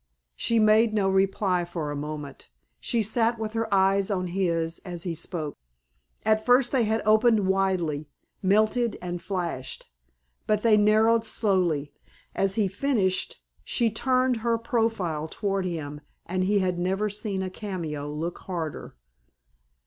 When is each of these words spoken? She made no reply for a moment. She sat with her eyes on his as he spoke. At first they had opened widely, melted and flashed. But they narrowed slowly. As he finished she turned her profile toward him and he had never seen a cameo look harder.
She 0.35 0.57
made 0.57 0.95
no 0.95 1.07
reply 1.07 1.63
for 1.63 1.91
a 1.91 1.95
moment. 1.95 2.49
She 2.79 3.03
sat 3.03 3.37
with 3.37 3.53
her 3.53 3.71
eyes 3.71 4.09
on 4.09 4.29
his 4.29 4.79
as 4.79 5.03
he 5.03 5.13
spoke. 5.13 5.55
At 6.25 6.43
first 6.43 6.71
they 6.71 6.85
had 6.85 7.03
opened 7.05 7.45
widely, 7.47 8.09
melted 8.41 8.97
and 8.99 9.21
flashed. 9.21 9.91
But 10.47 10.63
they 10.63 10.75
narrowed 10.75 11.23
slowly. 11.23 11.93
As 12.33 12.55
he 12.55 12.67
finished 12.67 13.39
she 13.63 13.91
turned 13.91 14.37
her 14.37 14.57
profile 14.57 15.27
toward 15.27 15.65
him 15.65 16.01
and 16.25 16.45
he 16.45 16.57
had 16.57 16.79
never 16.79 17.07
seen 17.07 17.43
a 17.43 17.51
cameo 17.51 18.11
look 18.11 18.39
harder. 18.39 18.95